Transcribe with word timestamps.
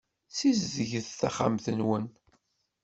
Ssizdget 0.29 1.07
taxxamt-nwen. 1.19 2.05